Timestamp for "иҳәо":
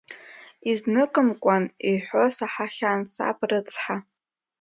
1.89-2.23